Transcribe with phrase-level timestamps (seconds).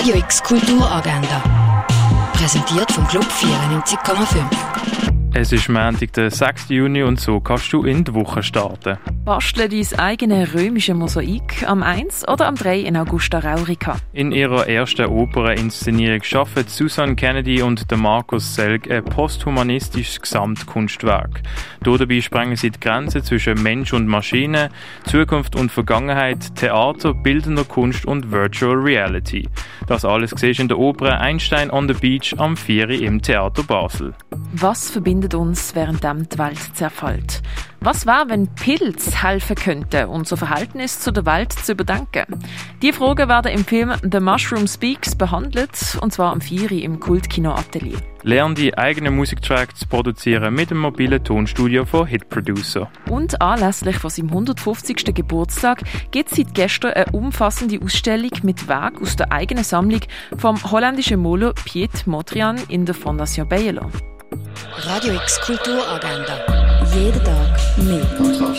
[0.00, 1.42] Radio X Kulturagenda.
[2.32, 4.46] Präsentiert vom Club 94,5.
[5.34, 6.70] Es ist Montag, der 6.
[6.70, 8.96] Juni und so kannst du in die Woche starten.
[9.30, 13.96] Bastle dein eigene römische Mosaik am 1 oder am 3 in Augusta Raurica.
[14.12, 21.42] In ihrer ersten Opernainszenierung schaffen Susan Kennedy und der Markus Selg ein posthumanistisches Gesamtkunstwerk.
[21.80, 24.70] Dabei sprengen sie die Grenzen zwischen Mensch und Maschine,
[25.04, 29.48] Zukunft und Vergangenheit, Theater, bildender Kunst und Virtual Reality.
[29.86, 32.90] Das alles siehst in der Oper Einstein on the Beach am 4.
[33.00, 34.12] im Theater Basel.
[34.54, 37.39] Was verbindet uns, während die Welt zerfällt?
[37.82, 42.26] Was war, wenn Pilz helfen könnte, unser Verhältnis zu der Welt zu überdenken?
[42.82, 46.72] Die Fragen werden im Film The Mushroom Speaks behandelt, und zwar am 4.
[46.72, 47.96] im Kultkino Atelier.
[48.22, 52.90] Lern die eigene Musiktrack zu produzieren mit dem mobilen Tonstudio von Hit Producer.
[53.08, 55.14] Und anlässlich von seinem 150.
[55.14, 60.00] Geburtstag gibt es seit gestern eine umfassende Ausstellung mit Werk aus der eigenen Sammlung
[60.36, 63.90] vom holländischen Maler Piet Motrian in der Fondation Bayerlo.
[64.76, 66.60] Radio X Kulturagenda.
[66.94, 68.52] Jeden Tag 美的好